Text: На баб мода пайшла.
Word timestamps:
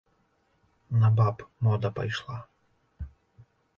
На 1.03 1.11
баб 1.19 1.43
мода 1.63 1.89
пайшла. 1.99 2.39